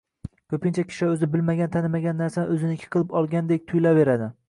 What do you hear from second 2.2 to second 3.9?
narsani o‘ziniki qilib olgandek